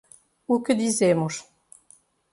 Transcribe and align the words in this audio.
O 0.53 0.55
que 0.63 0.73
dizemos 0.83 1.33